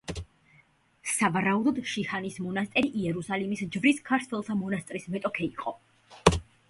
[1.09, 5.77] სავარაუდოდ შიჰანის მონასტერი იერუსალიმის ჯვრის ქართველთა მონასტრის მეტოქი იყო.